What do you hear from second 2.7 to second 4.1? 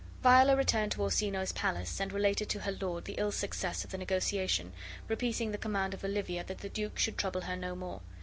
lord the ill success of the